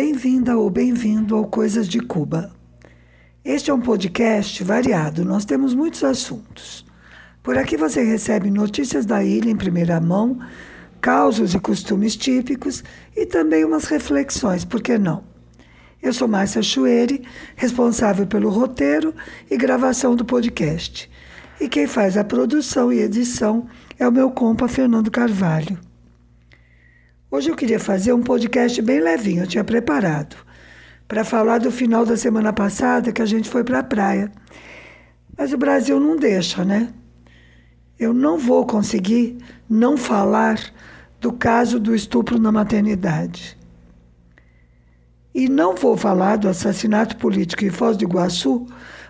[0.00, 2.52] Bem-vinda ou bem-vindo ao Coisas de Cuba.
[3.44, 6.86] Este é um podcast variado, nós temos muitos assuntos.
[7.42, 10.38] Por aqui você recebe notícias da ilha em primeira mão,
[11.00, 12.84] causos e costumes típicos
[13.16, 15.24] e também umas reflexões, por que não?
[16.00, 17.24] Eu sou Márcia Chueri,
[17.56, 19.12] responsável pelo roteiro
[19.50, 21.10] e gravação do podcast.
[21.60, 23.66] E quem faz a produção e edição
[23.98, 25.87] é o meu compa Fernando Carvalho.
[27.30, 30.34] Hoje eu queria fazer um podcast bem levinho, eu tinha preparado,
[31.06, 34.32] para falar do final da semana passada que a gente foi para a praia.
[35.36, 36.88] Mas o Brasil não deixa, né?
[37.98, 39.36] Eu não vou conseguir
[39.68, 40.58] não falar
[41.20, 43.58] do caso do estupro na maternidade.
[45.34, 48.64] E não vou falar do assassinato político em Foz do Iguaçu,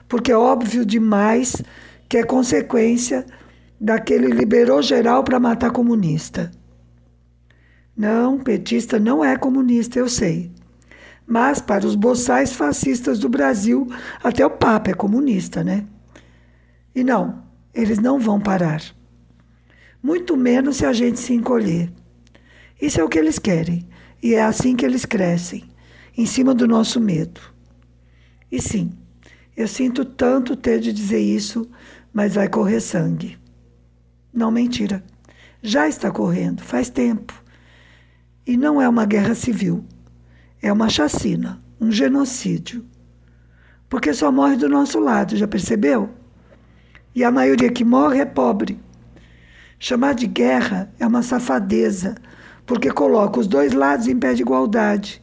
[0.08, 1.62] porque é óbvio demais
[2.08, 3.24] que é consequência
[3.80, 6.50] daquele liberou geral para matar comunista.
[7.98, 10.52] Não, petista não é comunista, eu sei.
[11.26, 13.88] Mas para os boçais fascistas do Brasil,
[14.22, 15.84] até o Papa é comunista, né?
[16.94, 17.42] E não,
[17.74, 18.80] eles não vão parar.
[20.00, 21.90] Muito menos se a gente se encolher.
[22.80, 23.88] Isso é o que eles querem,
[24.22, 25.64] e é assim que eles crescem
[26.16, 27.40] em cima do nosso medo.
[28.50, 28.92] E sim,
[29.56, 31.68] eu sinto tanto ter de dizer isso,
[32.12, 33.36] mas vai correr sangue.
[34.32, 35.02] Não, mentira.
[35.60, 37.47] Já está correndo, faz tempo.
[38.48, 39.84] E não é uma guerra civil,
[40.62, 42.82] é uma chacina, um genocídio.
[43.90, 46.08] Porque só morre do nosso lado, já percebeu?
[47.14, 48.80] E a maioria que morre é pobre.
[49.78, 52.14] Chamar de guerra é uma safadeza,
[52.64, 55.22] porque coloca os dois lados em pé de igualdade.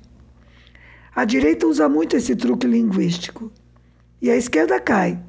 [1.16, 3.52] A direita usa muito esse truque linguístico
[4.22, 5.20] e a esquerda cai.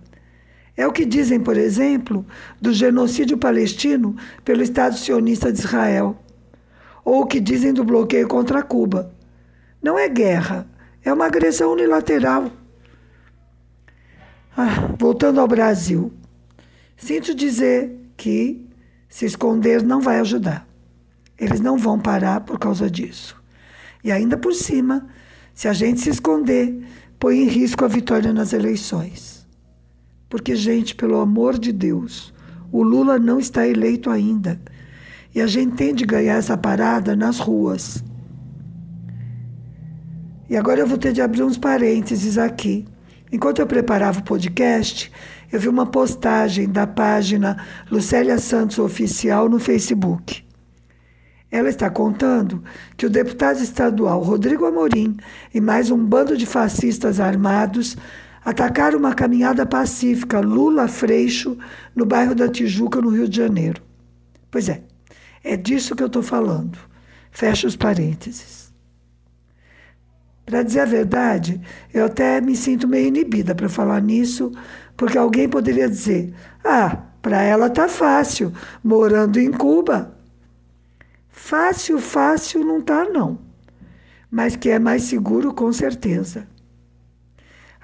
[0.77, 2.27] É o que dizem, por exemplo,
[2.61, 6.23] do genocídio palestino pelo Estado sionista de Israel
[7.07, 9.15] ou o que dizem do bloqueio contra Cuba.
[9.81, 10.67] Não é guerra,
[11.05, 12.51] é uma agressão unilateral.
[14.57, 16.13] Ah, voltando ao Brasil,
[16.97, 18.67] sinto dizer que
[19.09, 20.67] se esconder não vai ajudar.
[21.39, 23.41] Eles não vão parar por causa disso.
[24.03, 25.07] E ainda por cima,
[25.55, 26.85] se a gente se esconder,
[27.21, 29.47] põe em risco a vitória nas eleições.
[30.29, 32.35] Porque, gente, pelo amor de Deus,
[32.73, 34.61] o Lula não está eleito ainda.
[35.37, 38.03] E a gente tem de ganhar essa parada nas ruas.
[40.49, 42.87] E agora eu vou ter de abrir uns parênteses aqui.
[43.31, 45.13] Enquanto eu preparava o podcast,
[45.53, 50.43] eu vi uma postagem da página Lucélia Santos Oficial no Facebook.
[51.51, 52.65] Ela está contando
[52.97, 55.19] que o deputado estadual Rodrigo Amorim
[55.53, 57.95] e mais um bando de fascistas armados
[58.43, 61.59] atacaram uma caminhada pacífica Lula-Freixo
[61.95, 63.83] no bairro da Tijuca, no Rio de Janeiro.
[64.51, 64.81] Pois é,
[65.47, 66.77] é disso que eu estou falando.
[67.31, 68.73] Fecha os parênteses.
[70.45, 71.61] Para dizer a verdade,
[71.93, 74.51] eu até me sinto meio inibida para falar nisso,
[74.97, 76.35] porque alguém poderia dizer:
[76.65, 78.53] ah, para ela tá fácil,
[78.83, 80.17] morando em Cuba.
[81.29, 83.39] Fácil, fácil não tá, não.
[84.31, 86.49] Mas que é mais seguro, com certeza.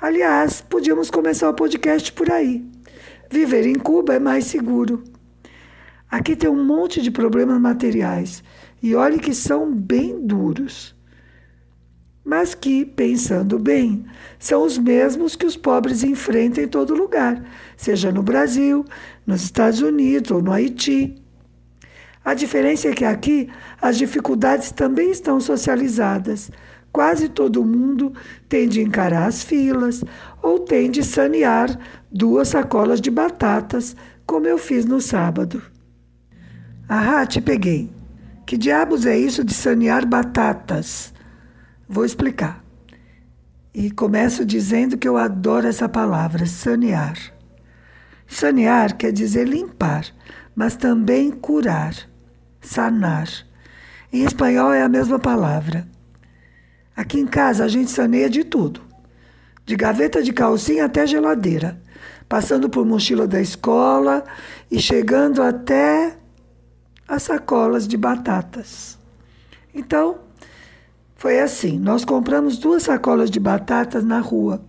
[0.01, 2.65] Aliás, podíamos começar o podcast por aí.
[3.31, 5.05] Viver em Cuba é mais seguro.
[6.13, 8.45] Aqui tem um monte de problemas materiais
[8.83, 10.95] e olhe que são bem duros.
[12.23, 14.05] Mas que, pensando bem,
[14.39, 17.43] são os mesmos que os pobres enfrentam em todo lugar,
[17.79, 18.85] seja no Brasil,
[19.27, 21.17] nos Estados Unidos ou no Haiti.
[22.23, 23.49] A diferença é que aqui
[23.81, 26.51] as dificuldades também estão socializadas.
[26.93, 28.13] Quase todo mundo
[28.51, 30.05] tem de encarar as filas
[30.43, 31.75] ou tem de sanear
[32.11, 33.97] duas sacolas de batatas,
[34.27, 35.72] como eu fiz no sábado.
[36.89, 37.91] Ah, te peguei.
[38.45, 41.13] Que diabos é isso de sanear batatas?
[41.89, 42.63] Vou explicar.
[43.75, 47.17] E começo dizendo que eu adoro essa palavra, sanear.
[48.27, 50.07] Sanear quer dizer limpar,
[50.55, 51.95] mas também curar,
[52.61, 53.29] sanar.
[54.13, 55.89] Em espanhol é a mesma palavra.
[56.95, 58.83] Aqui em casa a gente saneia de tudo,
[59.65, 61.81] de gaveta de calcinha até geladeira,
[62.29, 64.25] passando por mochila da escola
[64.71, 66.19] e chegando até
[67.07, 68.99] as sacolas de batatas.
[69.75, 70.21] Então,
[71.17, 74.63] foi assim: nós compramos duas sacolas de batatas na rua.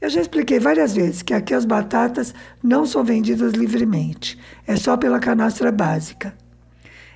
[0.00, 4.96] Eu já expliquei várias vezes que aqui as batatas não são vendidas livremente, é só
[4.96, 6.34] pela canastra básica.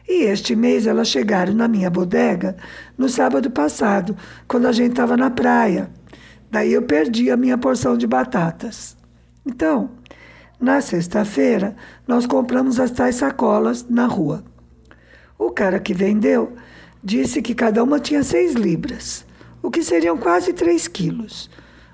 [0.06, 2.56] E este mês elas chegaram na minha bodega
[2.98, 4.14] no sábado passado,
[4.46, 5.90] quando a gente estava na praia.
[6.50, 8.94] Daí eu perdi a minha porção de batatas.
[9.46, 9.90] Então,
[10.64, 11.76] na sexta-feira,
[12.08, 14.42] nós compramos as tais sacolas na rua.
[15.38, 16.54] O cara que vendeu
[17.02, 19.26] disse que cada uma tinha seis libras,
[19.62, 21.50] o que seriam quase 3 quilos.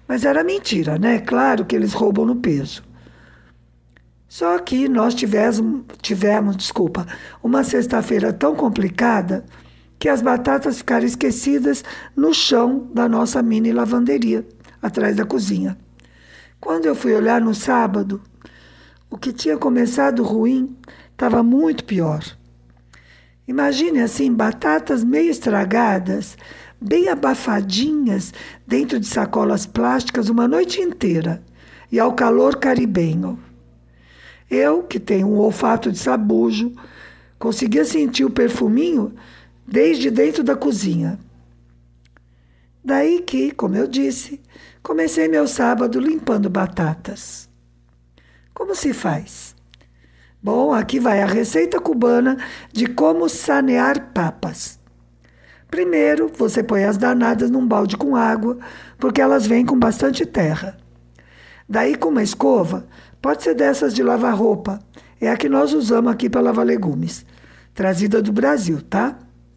[0.06, 1.18] Mas era mentira, né?
[1.18, 2.82] Claro que eles roubam no peso.
[4.28, 7.06] Só que nós tivemos, tivemos desculpa,
[7.42, 9.44] uma sexta-feira tão complicada
[9.98, 11.84] que as batatas ficaram esquecidas
[12.16, 14.46] no chão da nossa mini lavanderia,
[14.80, 15.76] atrás da cozinha.
[16.60, 18.20] Quando eu fui olhar no sábado,
[19.10, 20.76] o que tinha começado ruim
[21.10, 22.24] estava muito pior.
[23.46, 26.38] Imagine assim, batatas meio estragadas,
[26.80, 28.32] bem abafadinhas
[28.64, 31.42] dentro de sacolas plásticas uma noite inteira
[31.90, 33.38] e ao calor caribenho.
[34.48, 36.72] Eu, que tenho um olfato de sabujo,
[37.38, 39.12] conseguia sentir o perfuminho
[39.66, 41.18] desde dentro da cozinha.
[42.84, 44.40] Daí que, como eu disse,
[44.82, 47.49] comecei meu sábado limpando batatas.
[48.60, 49.56] Como se faz?
[50.42, 52.36] Bom, aqui vai a receita cubana
[52.70, 54.78] de como sanear papas.
[55.70, 58.58] Primeiro, você põe as danadas num balde com água,
[58.98, 60.76] porque elas vêm com bastante terra.
[61.66, 62.86] Daí, com uma escova,
[63.22, 64.78] pode ser dessas de lavar roupa,
[65.18, 67.24] é a que nós usamos aqui para lavar legumes,
[67.72, 69.16] trazida do Brasil, tá?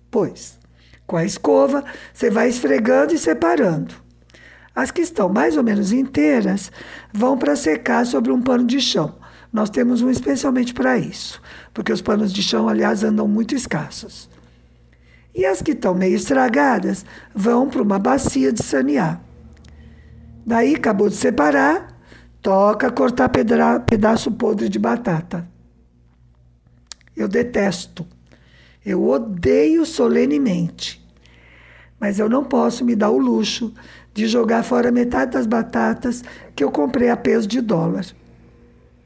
[0.10, 0.58] Pois,
[1.06, 1.84] com a escova,
[2.14, 4.03] você vai esfregando e separando.
[4.76, 6.72] As que estão mais ou menos inteiras
[7.14, 9.16] vão para secar sobre um pano de chão.
[9.52, 11.40] Nós temos um especialmente para isso,
[11.74, 14.28] porque os panos de chão, aliás, andam muito escassos.
[15.36, 17.06] E as que estão meio estragadas
[17.36, 19.22] vão para uma bacia de sanear.
[20.46, 22.00] Daí acabou de separar,
[22.42, 25.48] toca cortar pedra, pedaço podre de batata.
[27.16, 28.06] Eu detesto.
[28.84, 31.02] Eu odeio solenemente.
[32.00, 33.74] Mas eu não posso me dar o luxo
[34.14, 36.24] de jogar fora metade das batatas
[36.56, 38.06] que eu comprei a peso de dólar.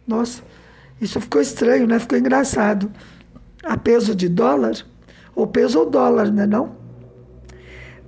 [0.05, 0.41] Nossa,
[0.99, 1.99] isso ficou estranho, né?
[1.99, 2.91] Ficou engraçado.
[3.63, 4.85] A peso de dólar?
[5.37, 6.75] ou peso ou dólar, né não?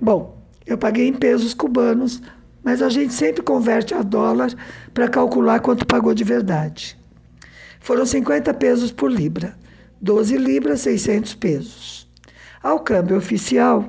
[0.00, 0.36] Bom,
[0.66, 2.20] eu paguei em pesos cubanos,
[2.60, 4.52] mas a gente sempre converte a dólar
[4.92, 6.98] para calcular quanto pagou de verdade.
[7.78, 9.56] Foram 50 pesos por libra,
[10.00, 12.08] 12 libras, 600 pesos.
[12.60, 13.86] Ao câmbio oficial,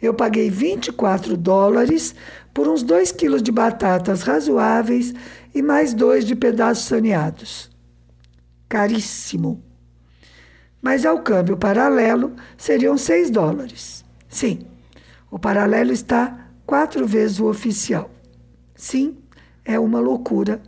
[0.00, 2.14] eu paguei 24 dólares
[2.52, 5.14] por uns 2 quilos de batatas razoáveis
[5.54, 7.70] e mais dois de pedaços saneados.
[8.68, 9.62] Caríssimo
[10.80, 14.04] mas ao câmbio paralelo seriam 6 dólares.
[14.28, 14.60] Sim,
[15.30, 18.10] o paralelo está quatro vezes o oficial.
[18.74, 19.18] Sim,
[19.64, 20.62] é uma loucura.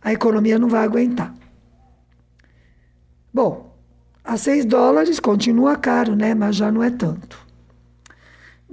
[0.00, 1.34] A economia não vai aguentar.
[3.32, 3.74] Bom,
[4.22, 6.34] a 6 dólares continua caro, né?
[6.34, 7.43] Mas já não é tanto.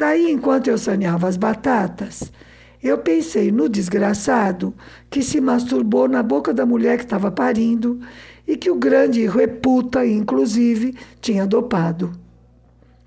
[0.01, 2.33] Daí, enquanto eu saneava as batatas,
[2.81, 4.74] eu pensei no desgraçado
[5.12, 8.00] que se masturbou na boca da mulher que estava parindo
[8.48, 12.12] e que o grande reputa, inclusive, tinha dopado.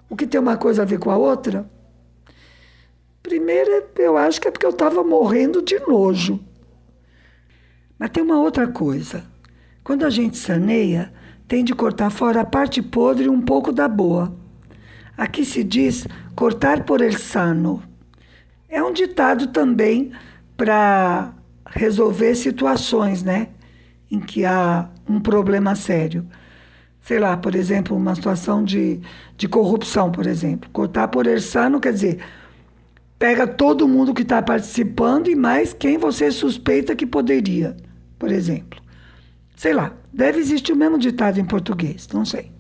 [0.09, 1.69] O que tem uma coisa a ver com a outra?
[3.21, 6.39] Primeiro, eu acho que é porque eu estava morrendo de nojo.
[7.99, 9.25] Mas tem uma outra coisa.
[9.83, 11.13] Quando a gente saneia,
[11.49, 14.44] tem de cortar fora a parte podre e um pouco da boa.
[15.17, 17.83] Aqui se diz cortar por el sano.
[18.69, 20.13] É um ditado também
[20.57, 21.33] para
[21.67, 23.49] resolver situações, né?
[24.11, 26.27] Em que há um problema sério.
[27.01, 29.01] Sei lá, por exemplo, uma situação de,
[29.37, 30.71] de corrupção, por exemplo.
[30.71, 32.19] Cortar por Ersano quer dizer,
[33.19, 37.77] pega todo mundo que está participando e mais quem você suspeita que poderia,
[38.19, 38.81] por exemplo.
[39.55, 42.54] Sei lá, deve existir o mesmo ditado em português, não sei.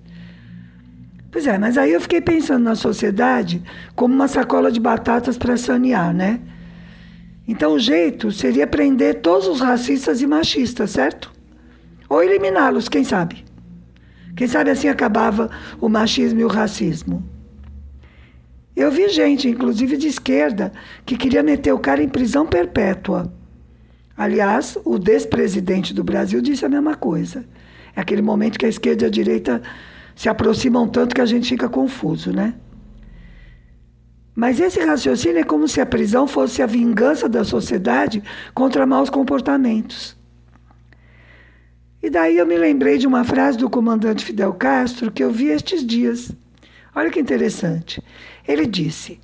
[1.34, 3.60] Pois é, mas aí eu fiquei pensando na sociedade
[3.96, 6.38] como uma sacola de batatas para sanear, né?
[7.48, 11.32] Então o jeito seria prender todos os racistas e machistas, certo?
[12.08, 13.44] Ou eliminá-los, quem sabe?
[14.36, 15.50] Quem sabe assim acabava
[15.80, 17.28] o machismo e o racismo.
[18.76, 20.72] Eu vi gente, inclusive de esquerda,
[21.04, 23.34] que queria meter o cara em prisão perpétua.
[24.16, 27.44] Aliás, o despresidente do Brasil disse a mesma coisa.
[27.96, 29.60] É aquele momento que a esquerda e a direita
[30.14, 32.54] se aproximam tanto que a gente fica confuso, né?
[34.34, 39.08] Mas esse raciocínio é como se a prisão fosse a vingança da sociedade contra maus
[39.08, 40.16] comportamentos.
[42.02, 45.46] E daí eu me lembrei de uma frase do comandante Fidel Castro que eu vi
[45.46, 46.32] estes dias.
[46.94, 48.02] Olha que interessante.
[48.46, 49.20] Ele disse: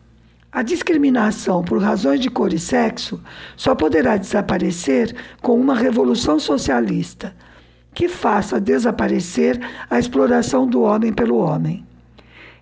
[0.52, 3.20] a discriminação por razões de cor e sexo
[3.56, 7.34] só poderá desaparecer com uma revolução socialista
[7.94, 11.86] que faça desaparecer a exploração do homem pelo homem.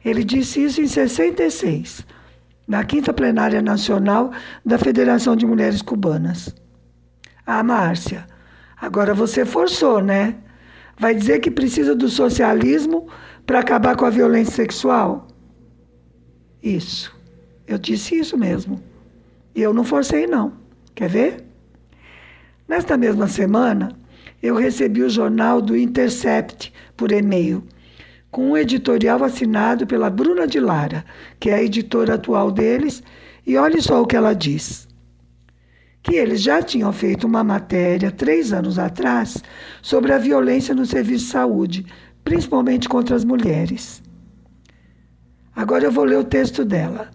[0.05, 2.07] Ele disse isso em 66,
[2.67, 4.31] na quinta plenária nacional
[4.65, 6.55] da Federação de Mulheres Cubanas.
[7.47, 8.27] Ah, Márcia,
[8.81, 10.37] Agora você forçou, né?
[10.97, 13.09] Vai dizer que precisa do socialismo
[13.45, 15.27] para acabar com a violência sexual?
[16.63, 17.17] Isso.
[17.67, 18.81] Eu disse isso mesmo.
[19.55, 20.53] E eu não forcei, não.
[20.95, 21.45] Quer ver?
[22.67, 23.91] Nesta mesma semana,
[24.43, 27.65] eu recebi o jornal do Intercept por e-mail,
[28.31, 31.05] com um editorial assinado pela Bruna de Lara,
[31.41, 33.03] que é a editora atual deles,
[33.47, 34.87] e olhe só o que ela diz.
[36.03, 39.43] Que eles já tinham feito uma matéria três anos atrás
[39.83, 41.87] sobre a violência no serviço de saúde,
[42.23, 44.03] principalmente contra as mulheres.
[45.57, 47.11] Agora eu vou ler o texto dela.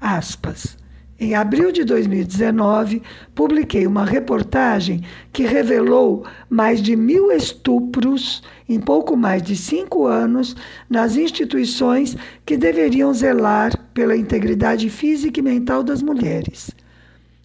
[0.00, 0.76] Aspas.
[1.18, 3.00] Em abril de 2019,
[3.34, 5.02] publiquei uma reportagem
[5.32, 10.56] que revelou mais de mil estupros em pouco mais de cinco anos
[10.90, 16.72] nas instituições que deveriam zelar pela integridade física e mental das mulheres,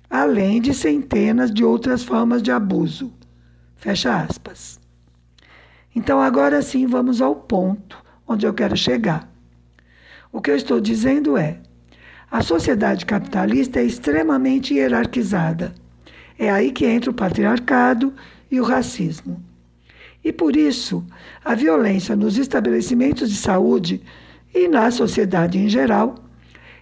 [0.09, 3.13] além de centenas de outras formas de abuso.
[3.75, 4.79] Fecha aspas.
[5.95, 9.31] Então, agora sim, vamos ao ponto onde eu quero chegar.
[10.31, 11.59] O que eu estou dizendo é
[12.31, 15.73] a sociedade capitalista é extremamente hierarquizada.
[16.37, 18.13] É aí que entra o patriarcado
[18.51, 19.43] e o racismo.
[20.23, 21.03] E por isso,
[21.43, 24.01] a violência nos estabelecimentos de saúde
[24.53, 26.15] e na sociedade em geral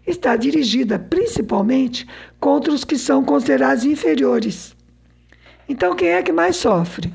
[0.05, 2.05] está dirigida principalmente
[2.39, 4.75] contra os que são considerados inferiores.
[5.67, 7.13] Então, quem é que mais sofre?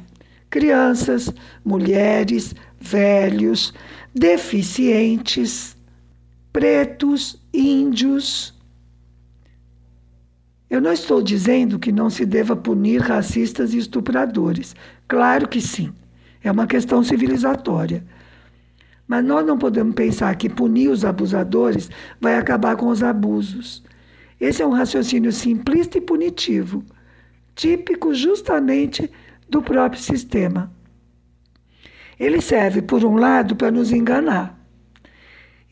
[0.49, 1.33] Crianças,
[1.65, 3.73] mulheres, velhos,
[4.15, 5.77] deficientes
[6.53, 8.55] pretos, índios.
[10.69, 14.77] Eu não estou dizendo que não se deva punir racistas e estupradores.
[15.09, 15.93] Claro que sim.
[16.43, 18.05] É uma questão civilizatória.
[19.07, 21.91] Mas nós não podemos pensar que punir os abusadores
[22.21, 23.83] vai acabar com os abusos.
[24.41, 26.85] Esse é um raciocínio simplista e punitivo,
[27.55, 29.11] típico justamente
[29.49, 30.73] do próprio sistema.
[32.19, 34.62] Ele serve, por um lado, para nos enganar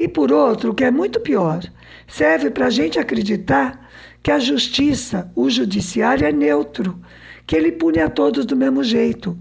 [0.01, 1.63] e por outro, que é muito pior,
[2.09, 3.87] serve para a gente acreditar
[4.23, 6.99] que a justiça, o judiciário é neutro,
[7.47, 9.39] que ele pune a todos do mesmo jeito,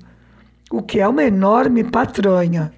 [0.69, 2.73] o que é uma enorme patranha.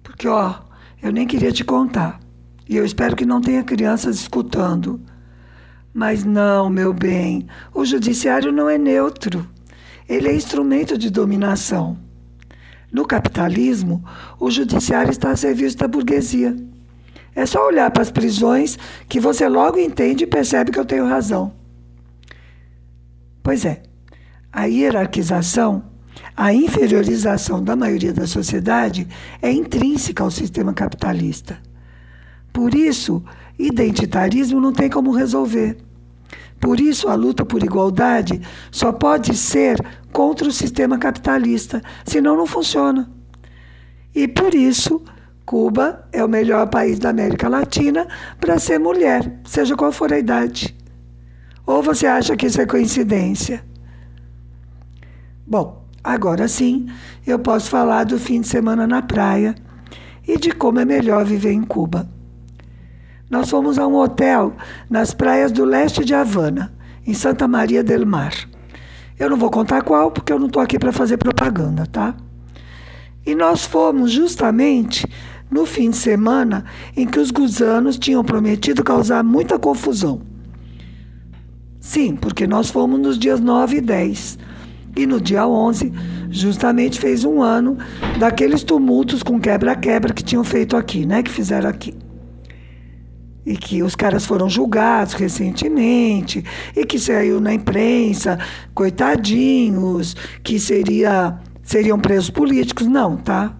[0.00, 0.60] Porque, ó,
[1.02, 2.20] eu nem queria te contar,
[2.68, 5.00] e eu espero que não tenha crianças escutando.
[5.92, 9.44] Mas não, meu bem, o judiciário não é neutro.
[10.08, 11.98] Ele é instrumento de dominação.
[12.94, 14.04] No capitalismo,
[14.38, 16.54] o judiciário está a serviço da burguesia.
[17.34, 21.04] É só olhar para as prisões que você logo entende e percebe que eu tenho
[21.04, 21.52] razão.
[23.42, 23.82] Pois é,
[24.52, 25.82] a hierarquização,
[26.36, 29.08] a inferiorização da maioria da sociedade
[29.42, 31.58] é intrínseca ao sistema capitalista.
[32.52, 33.24] Por isso,
[33.58, 35.78] identitarismo não tem como resolver.
[36.60, 42.46] Por isso, a luta por igualdade só pode ser contra o sistema capitalista, senão não
[42.46, 43.10] funciona.
[44.14, 45.02] E por isso,
[45.44, 48.06] Cuba é o melhor país da América Latina
[48.40, 50.74] para ser mulher, seja qual for a idade.
[51.66, 53.64] Ou você acha que isso é coincidência?
[55.46, 56.86] Bom, agora sim,
[57.26, 59.54] eu posso falar do fim de semana na praia
[60.26, 62.08] e de como é melhor viver em Cuba.
[63.34, 64.54] Nós fomos a um hotel
[64.88, 66.72] nas praias do leste de Havana,
[67.04, 68.32] em Santa Maria del Mar.
[69.18, 72.14] Eu não vou contar qual, porque eu não estou aqui para fazer propaganda, tá?
[73.26, 75.04] E nós fomos justamente
[75.50, 76.64] no fim de semana
[76.96, 80.20] em que os gusanos tinham prometido causar muita confusão.
[81.80, 84.38] Sim, porque nós fomos nos dias 9 e 10.
[84.94, 85.92] E no dia 11,
[86.30, 87.78] justamente fez um ano
[88.16, 91.20] daqueles tumultos com quebra-quebra que tinham feito aqui, né?
[91.20, 92.03] Que fizeram aqui
[93.46, 98.38] e que os caras foram julgados recentemente e que saiu na imprensa,
[98.74, 102.86] coitadinhos, que seria, seriam presos políticos.
[102.86, 103.54] Não, tá?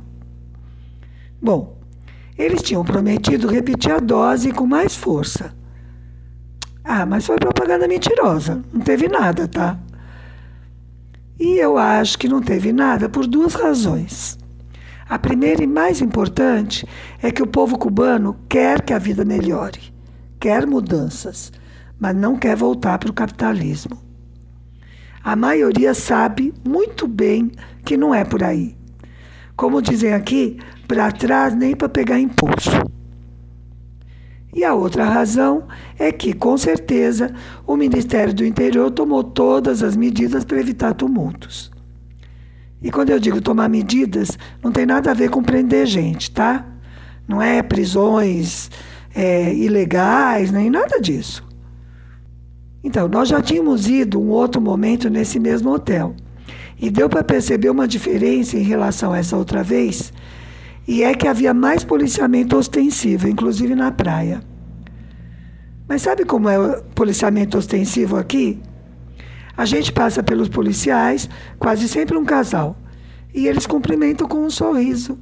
[1.40, 1.78] Bom,
[2.38, 5.54] eles tinham prometido repetir a dose com mais força.
[6.82, 8.62] Ah, mas foi propaganda mentirosa.
[8.72, 9.78] Não teve nada, tá?
[11.38, 14.38] E eu acho que não teve nada por duas razões.
[15.08, 16.86] A primeira e mais importante
[17.22, 19.92] é que o povo cubano quer que a vida melhore,
[20.40, 21.52] quer mudanças,
[21.98, 23.98] mas não quer voltar para o capitalismo.
[25.22, 27.50] A maioria sabe muito bem
[27.84, 28.76] que não é por aí.
[29.56, 30.58] Como dizem aqui,
[30.88, 32.70] para trás nem para pegar impulso.
[34.54, 35.66] E a outra razão
[35.98, 37.34] é que, com certeza,
[37.66, 41.73] o Ministério do Interior tomou todas as medidas para evitar tumultos.
[42.84, 46.66] E quando eu digo tomar medidas, não tem nada a ver com prender gente, tá?
[47.26, 48.70] Não é prisões
[49.14, 51.42] é, ilegais, nem nada disso.
[52.84, 56.14] Então, nós já tínhamos ido um outro momento nesse mesmo hotel.
[56.78, 60.12] E deu para perceber uma diferença em relação a essa outra vez,
[60.86, 64.42] e é que havia mais policiamento ostensivo, inclusive na praia.
[65.88, 68.60] Mas sabe como é o policiamento ostensivo aqui?
[69.56, 72.76] A gente passa pelos policiais, quase sempre um casal,
[73.32, 75.18] e eles cumprimentam com um sorriso.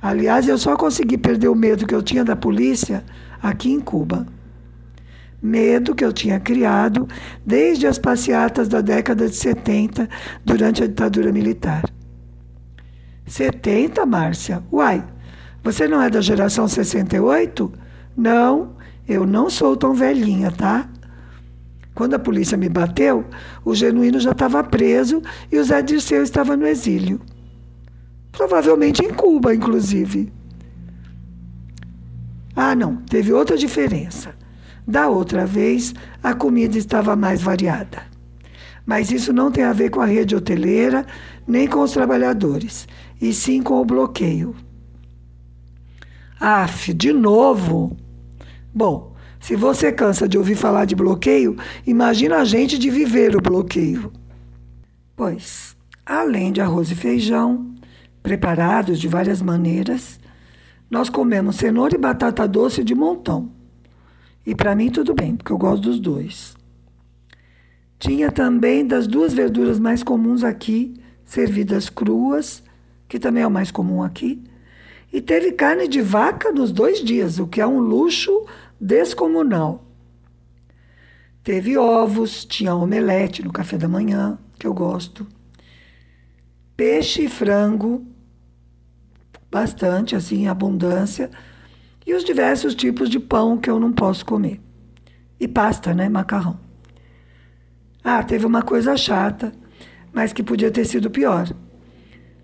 [0.00, 3.04] Aliás, eu só consegui perder o medo que eu tinha da polícia
[3.40, 4.26] aqui em Cuba.
[5.40, 7.08] Medo que eu tinha criado
[7.46, 10.08] desde as passeatas da década de 70,
[10.44, 11.84] durante a ditadura militar.
[13.26, 14.62] 70, Márcia?
[14.72, 15.04] Uai,
[15.62, 17.72] você não é da geração 68?
[18.16, 18.76] Não,
[19.08, 20.88] eu não sou tão velhinha, tá?
[21.94, 23.24] Quando a polícia me bateu,
[23.64, 27.20] o genuíno já estava preso e o Zé Dirceu estava no exílio.
[28.30, 30.32] Provavelmente em Cuba, inclusive.
[32.56, 34.34] Ah, não, teve outra diferença.
[34.86, 38.02] Da outra vez, a comida estava mais variada.
[38.84, 41.06] Mas isso não tem a ver com a rede hoteleira,
[41.46, 42.88] nem com os trabalhadores,
[43.20, 44.56] e sim com o bloqueio.
[46.40, 47.96] Af, de novo?
[48.74, 49.11] Bom,
[49.42, 54.12] se você cansa de ouvir falar de bloqueio, imagina a gente de viver o bloqueio.
[55.16, 57.74] Pois, além de arroz e feijão,
[58.22, 60.20] preparados de várias maneiras,
[60.88, 63.50] nós comemos cenoura e batata doce de montão.
[64.46, 66.56] E para mim tudo bem, porque eu gosto dos dois.
[67.98, 70.94] Tinha também das duas verduras mais comuns aqui,
[71.24, 72.62] servidas cruas,
[73.08, 74.40] que também é o mais comum aqui,
[75.12, 78.46] e teve carne de vaca nos dois dias, o que é um luxo
[78.82, 79.84] descomunal.
[81.44, 85.24] Teve ovos, tinha omelete no café da manhã, que eu gosto.
[86.76, 88.04] Peixe e frango,
[89.48, 91.30] bastante, assim, em abundância.
[92.04, 94.60] E os diversos tipos de pão que eu não posso comer.
[95.38, 96.08] E pasta, né?
[96.08, 96.58] Macarrão.
[98.02, 99.52] Ah, teve uma coisa chata,
[100.12, 101.48] mas que podia ter sido pior.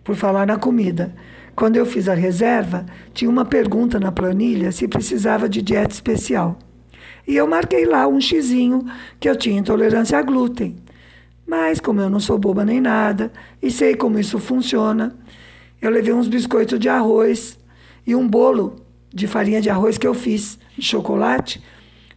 [0.04, 1.16] Por falar na comida.
[1.58, 6.56] Quando eu fiz a reserva, tinha uma pergunta na planilha se precisava de dieta especial.
[7.26, 8.86] E eu marquei lá um xizinho
[9.18, 10.76] que eu tinha intolerância a glúten.
[11.44, 15.16] Mas, como eu não sou boba nem nada e sei como isso funciona,
[15.82, 17.58] eu levei uns biscoitos de arroz
[18.06, 18.76] e um bolo
[19.12, 21.60] de farinha de arroz que eu fiz de chocolate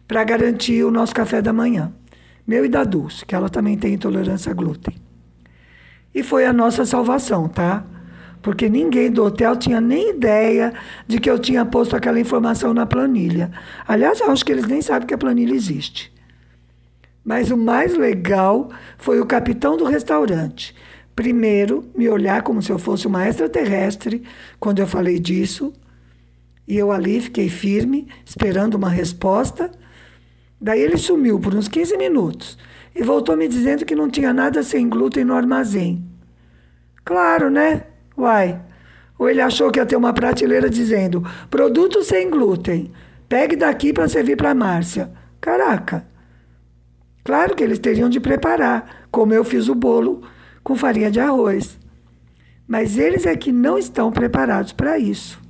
[0.06, 1.92] para garantir o nosso café da manhã.
[2.46, 4.94] Meu e da Dulce, que ela também tem intolerância a glúten.
[6.14, 7.84] E foi a nossa salvação, tá?
[8.42, 10.72] Porque ninguém do hotel tinha nem ideia
[11.06, 13.52] de que eu tinha posto aquela informação na planilha.
[13.86, 16.12] Aliás, eu acho que eles nem sabem que a planilha existe.
[17.24, 20.74] Mas o mais legal foi o capitão do restaurante.
[21.14, 24.24] Primeiro, me olhar como se eu fosse uma extraterrestre
[24.58, 25.72] quando eu falei disso.
[26.66, 29.70] E eu ali fiquei firme, esperando uma resposta.
[30.60, 32.58] Daí ele sumiu por uns 15 minutos
[32.94, 36.04] e voltou me dizendo que não tinha nada sem glúten no armazém.
[37.04, 37.84] Claro, né?
[38.16, 38.60] Uai.
[39.18, 42.92] Ou ele achou que ia ter uma prateleira dizendo: produto sem glúten.
[43.28, 45.12] Pegue daqui para servir para Márcia.
[45.40, 46.06] Caraca.
[47.24, 50.22] Claro que eles teriam de preparar, como eu fiz o bolo
[50.62, 51.78] com farinha de arroz.
[52.66, 55.40] Mas eles é que não estão preparados para isso.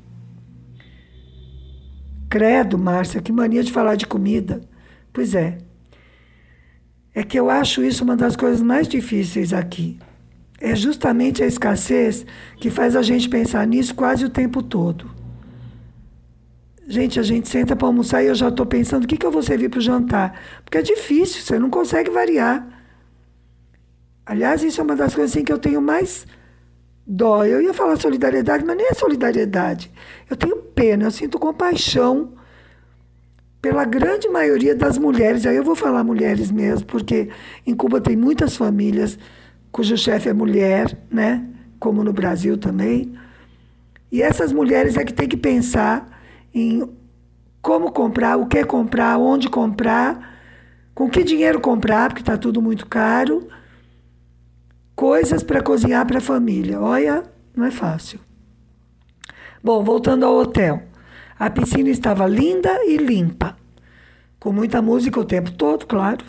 [2.28, 4.60] Credo, Márcia, que mania de falar de comida.
[5.12, 5.58] Pois é.
[7.14, 9.98] É que eu acho isso uma das coisas mais difíceis aqui
[10.62, 12.24] é justamente a escassez
[12.56, 15.10] que faz a gente pensar nisso quase o tempo todo.
[16.86, 19.30] Gente, a gente senta para almoçar e eu já estou pensando o que, que eu
[19.30, 20.40] vou servir para o jantar.
[20.64, 22.64] Porque é difícil, você não consegue variar.
[24.24, 26.26] Aliás, isso é uma das coisas assim, que eu tenho mais
[27.04, 27.44] dó.
[27.44, 29.90] Eu ia falar solidariedade, mas nem é solidariedade.
[30.30, 32.34] Eu tenho pena, eu sinto compaixão
[33.60, 35.44] pela grande maioria das mulheres.
[35.44, 37.30] Aí eu vou falar mulheres mesmo, porque
[37.66, 39.18] em Cuba tem muitas famílias
[39.72, 41.48] cujo chefe é mulher, né?
[41.82, 43.12] como no Brasil também.
[44.10, 46.22] E essas mulheres é que têm que pensar
[46.54, 46.88] em
[47.60, 50.38] como comprar, o que comprar, onde comprar,
[50.94, 53.48] com que dinheiro comprar, porque está tudo muito caro.
[54.94, 56.80] Coisas para cozinhar para a família.
[56.80, 57.24] Olha,
[57.56, 58.20] não é fácil.
[59.64, 60.84] Bom, voltando ao hotel.
[61.36, 63.56] A piscina estava linda e limpa,
[64.38, 66.24] com muita música o tempo todo, claro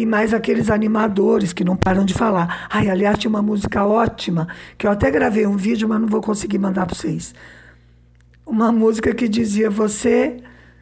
[0.00, 2.66] e mais aqueles animadores que não param de falar.
[2.70, 6.22] Ai, aliás, tinha uma música ótima, que eu até gravei um vídeo, mas não vou
[6.22, 7.34] conseguir mandar para vocês.
[8.46, 10.38] Uma música que dizia: Você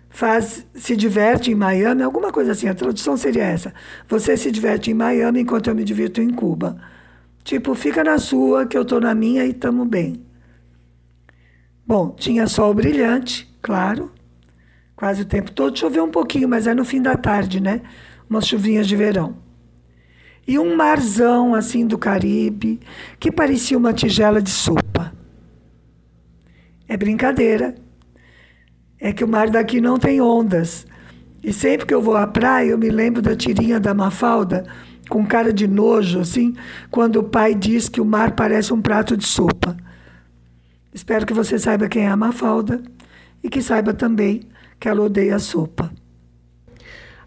[0.08, 3.74] faz, se diverte em Miami, alguma coisa assim, a tradução seria essa.
[4.08, 6.80] Você se diverte em Miami enquanto eu me divirto em Cuba.
[7.42, 10.22] Tipo, fica na sua, que eu estou na minha e estamos bem.
[11.84, 14.12] Bom, tinha sol brilhante, claro,
[14.94, 15.76] quase o tempo todo.
[15.76, 17.82] Choveu um pouquinho, mas é no fim da tarde, né?
[18.28, 19.36] Umas chuvinhas de verão.
[20.46, 22.80] E um marzão assim do Caribe,
[23.20, 25.12] que parecia uma tigela de sopa.
[26.88, 27.74] É brincadeira.
[28.98, 30.86] É que o mar daqui não tem ondas.
[31.42, 34.64] E sempre que eu vou à praia, eu me lembro da tirinha da Mafalda,
[35.08, 36.54] com cara de nojo, assim,
[36.90, 39.76] quando o pai diz que o mar parece um prato de sopa.
[40.92, 42.82] Espero que você saiba quem é a Mafalda
[43.42, 44.48] e que saiba também
[44.80, 45.92] que ela odeia sopa.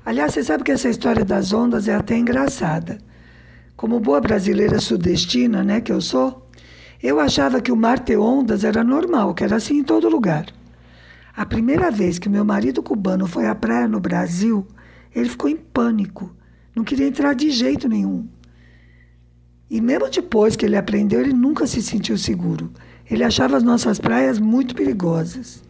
[0.04, 2.98] Aliás, você sabe que essa história das ondas é até engraçada.
[3.76, 6.48] Como boa brasileira sudestina, né, que eu sou,
[7.02, 10.48] eu achava que o mar ter ondas era normal, que era assim em todo lugar.
[11.36, 14.68] A primeira vez que meu marido cubano foi à praia no Brasil,
[15.14, 16.36] ele ficou em pânico.
[16.76, 18.28] Não queria entrar de jeito nenhum.
[19.70, 22.72] E mesmo depois que ele aprendeu, ele nunca se sentiu seguro.
[23.10, 25.64] Ele achava as nossas praias muito perigosas.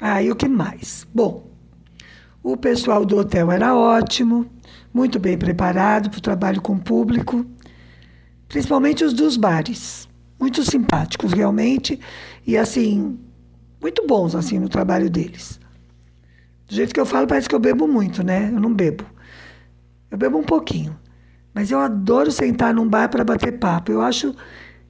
[0.00, 1.06] Ah, e o que mais?
[1.14, 1.51] Bom,
[2.42, 4.46] o pessoal do hotel era ótimo,
[4.92, 7.46] muito bem preparado para o trabalho com o público,
[8.48, 10.08] principalmente os dos bares.
[10.40, 12.00] Muito simpáticos, realmente,
[12.44, 13.16] e assim,
[13.80, 15.60] muito bons assim no trabalho deles.
[16.66, 18.48] Do jeito que eu falo, parece que eu bebo muito, né?
[18.52, 19.04] Eu não bebo.
[20.10, 20.98] Eu bebo um pouquinho.
[21.54, 23.92] Mas eu adoro sentar num bar para bater papo.
[23.92, 24.34] Eu acho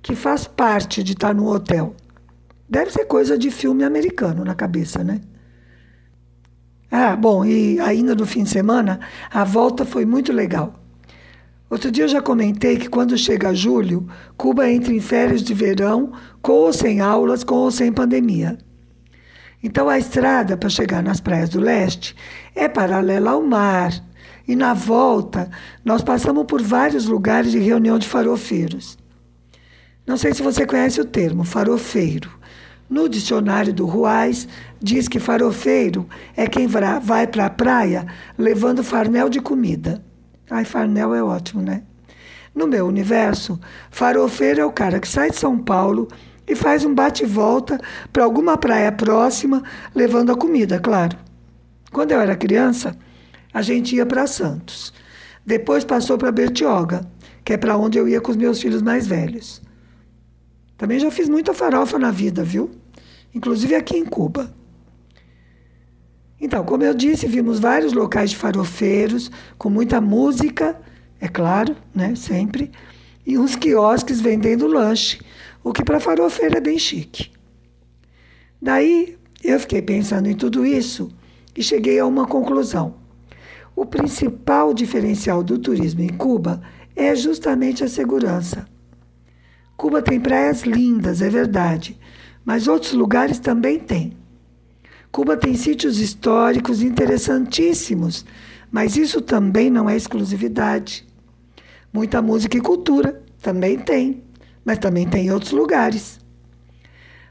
[0.01, 1.95] que faz parte de estar no hotel.
[2.69, 5.21] Deve ser coisa de filme americano na cabeça, né?
[6.95, 9.01] Ah, bom, e ainda no fim de semana,
[9.33, 10.75] a volta foi muito legal.
[11.71, 16.13] Outro dia eu já comentei que quando chega julho, Cuba entra em férias de verão,
[16.43, 18.59] com ou sem aulas, com ou sem pandemia.
[19.63, 22.15] Então a estrada para chegar nas praias do leste
[22.55, 23.91] é paralela ao mar.
[24.47, 25.51] E na volta,
[25.83, 28.99] nós passamos por vários lugares de reunião de farofeiros.
[30.07, 32.42] Não sei se você conhece o termo, farofeiro.
[32.93, 34.47] No dicionário do Ruais,
[34.79, 40.05] diz que farofeiro é quem vai para a praia levando farnel de comida.
[40.51, 41.85] Ai, farnel é ótimo, né?
[42.55, 43.59] No meu universo,
[43.91, 46.07] farofeiro é o cara que sai de São Paulo
[46.47, 47.81] e faz um bate-volta
[48.13, 49.63] para alguma praia próxima,
[49.95, 51.17] levando a comida, claro.
[51.91, 52.95] Quando eu era criança,
[53.55, 54.93] a gente ia para Santos.
[55.47, 57.11] Depois passou para Bertioga,
[57.43, 59.63] que é para onde eu ia com os meus filhos mais velhos.
[60.77, 62.82] Também já fiz muita farofa na vida, viu?
[63.35, 64.55] Inclusive aqui em Cuba.
[66.41, 70.81] Então, como eu disse, vimos vários locais de farofeiros, com muita música,
[71.21, 72.15] é claro, né?
[72.17, 72.73] Sempre,
[73.25, 75.21] e uns quiosques vendendo lanche,
[75.63, 77.31] o que para farofeiro é bem chique.
[78.61, 81.11] Daí eu fiquei pensando em tudo isso
[81.57, 82.97] e cheguei a uma conclusão.
[83.75, 86.61] O principal diferencial do turismo em Cuba
[86.95, 88.67] é justamente a segurança.
[89.77, 91.99] Cuba tem praias lindas, é verdade,
[92.45, 94.17] mas outros lugares também têm.
[95.11, 98.25] Cuba tem sítios históricos interessantíssimos,
[98.71, 101.07] mas isso também não é exclusividade.
[101.93, 104.23] Muita música e cultura também tem,
[104.65, 106.19] mas também tem em outros lugares.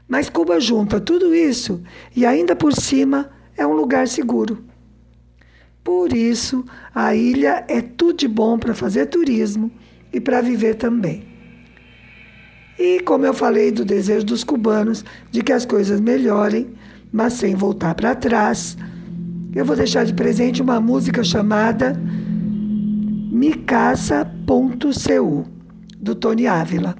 [0.06, 1.82] Mas Cuba junta tudo isso
[2.14, 4.64] e ainda por cima é um lugar seguro.
[5.82, 9.70] Por isso, a ilha é tudo de bom para fazer turismo
[10.12, 11.31] e para viver também.
[12.82, 16.74] E como eu falei do desejo dos cubanos de que as coisas melhorem,
[17.12, 18.76] mas sem voltar para trás,
[19.54, 21.96] eu vou deixar de presente uma música chamada
[23.30, 24.34] Micasa.cu,
[25.96, 26.96] do Tony Ávila.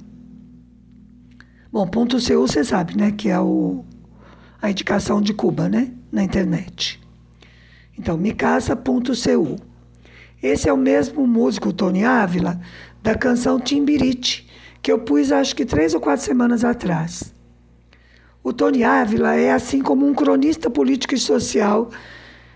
[1.73, 3.85] Bom, ponto .cu você sabe, né, que é o,
[4.63, 7.01] a indicação de Cuba, né, na internet.
[7.99, 9.57] Então, Micasa.cu.
[10.41, 12.61] Esse é o mesmo músico, Tony Ávila,
[13.03, 14.52] da canção Timbirite,
[14.83, 17.33] que eu pus acho que três ou quatro semanas atrás.
[18.43, 21.89] O Tony Ávila é assim como um cronista político e social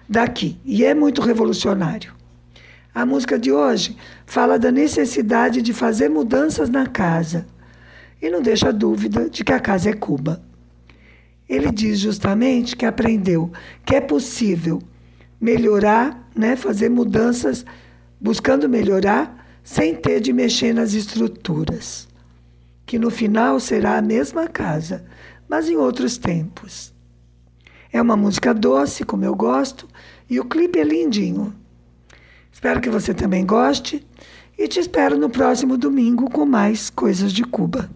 [0.08, 2.12] daqui, e é muito revolucionário.
[2.92, 7.46] A música de hoje fala da necessidade de fazer mudanças na casa
[8.20, 10.42] e não deixa dúvida de que a casa é Cuba.
[11.48, 13.52] Ele diz justamente que aprendeu
[13.84, 14.82] que é possível
[15.40, 17.64] melhorar, né, fazer mudanças
[18.20, 22.08] buscando melhorar sem ter de mexer nas estruturas
[22.86, 25.04] que no final será a mesma casa,
[25.48, 26.94] mas em outros tempos.
[27.92, 29.88] É uma música doce, como eu gosto,
[30.30, 31.52] e o clipe é lindinho.
[32.52, 34.06] Espero que você também goste
[34.56, 37.90] e te espero no próximo domingo com mais coisas de Cuba.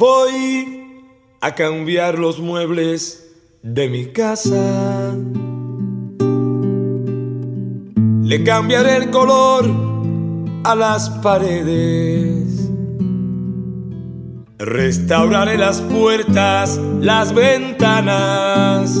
[0.00, 1.02] Voy
[1.40, 3.28] a cambiar los muebles
[3.62, 5.16] de mi casa.
[8.28, 9.64] Le cambiaré el color
[10.62, 12.70] a las paredes.
[14.58, 18.94] Restauraré las puertas, las ventanas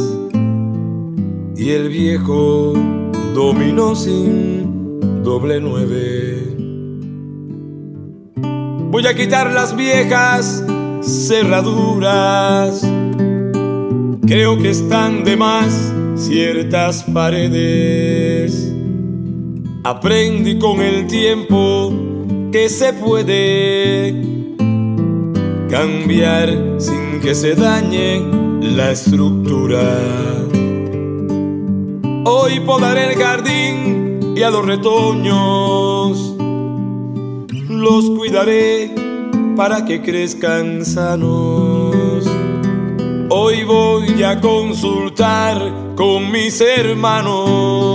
[1.58, 2.72] y el viejo
[3.34, 6.54] dominó sin doble nueve.
[8.90, 10.64] Voy a quitar las viejas
[11.02, 12.80] cerraduras.
[14.26, 18.77] Creo que están de más ciertas paredes.
[19.90, 21.90] Aprendí con el tiempo
[22.52, 24.12] que se puede
[25.70, 28.20] cambiar sin que se dañe
[28.60, 29.80] la estructura.
[32.26, 36.36] Hoy podaré el jardín y a los retoños
[37.70, 38.94] los cuidaré
[39.56, 42.26] para que crezcan sanos.
[43.30, 47.87] Hoy voy a consultar con mis hermanos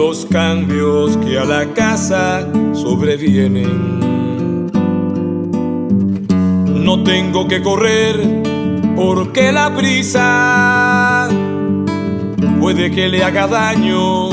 [0.00, 4.70] los cambios que a la casa sobrevienen.
[6.86, 8.16] No tengo que correr
[8.96, 11.28] porque la prisa
[12.58, 14.30] puede que le haga daño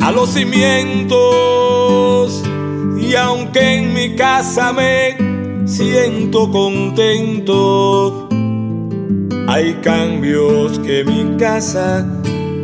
[0.00, 1.20] a los cimientos.
[2.98, 8.30] Y aunque en mi casa me siento contento,
[9.46, 12.02] hay cambios que mi casa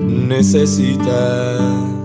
[0.07, 1.98] necesita.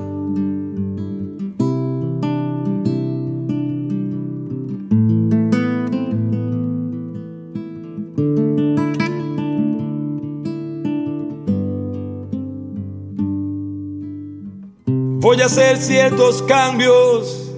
[15.44, 17.52] Hacer ciertos cambios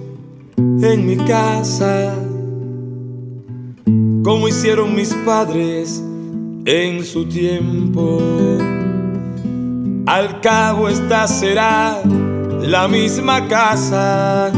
[0.56, 2.14] en mi casa,
[4.24, 6.02] como hicieron mis padres
[6.64, 8.18] en su tiempo.
[10.06, 12.02] Al cabo esta será
[12.60, 14.50] la misma casa.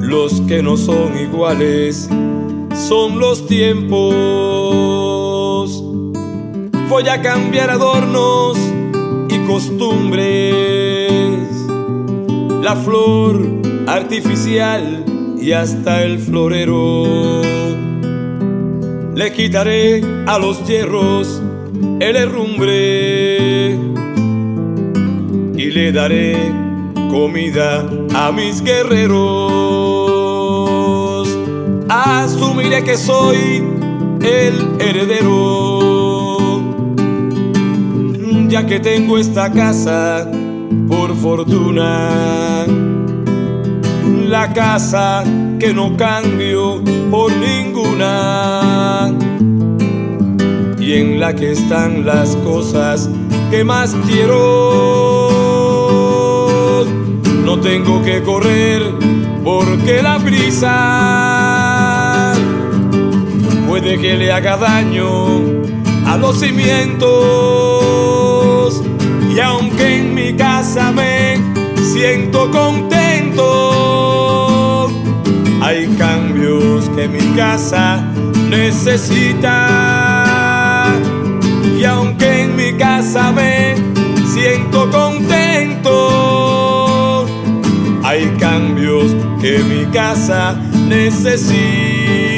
[0.00, 2.08] Los que no son iguales
[2.74, 4.02] son los tiempos.
[6.90, 8.58] Voy a cambiar adornos
[9.30, 10.73] y costumbres.
[12.64, 13.46] La flor
[13.86, 15.04] artificial
[15.38, 17.42] y hasta el florero
[19.14, 21.42] le quitaré a los hierros
[22.00, 23.74] el herrumbre
[25.58, 26.54] y le daré
[27.10, 29.28] comida a mis guerreros.
[31.90, 33.62] Asumiré que soy
[34.22, 36.62] el heredero,
[38.48, 40.30] ya que tengo esta casa
[41.24, 42.66] fortuna.
[44.28, 45.24] La casa
[45.58, 49.10] que no cambio por ninguna
[50.78, 53.08] y en la que están las cosas
[53.50, 54.34] que más quiero.
[57.42, 58.82] No tengo que correr
[59.42, 60.74] porque la prisa
[63.66, 65.28] puede que le haga daño
[66.06, 68.23] a los cimientos
[69.34, 71.40] y aunque en mi casa me
[71.92, 73.42] siento contento,
[75.60, 78.04] hay cambios que mi casa
[78.48, 79.64] necesita.
[81.76, 83.74] Y aunque en mi casa me
[84.32, 85.96] siento contento,
[88.04, 90.54] hay cambios que mi casa
[90.86, 92.33] necesita.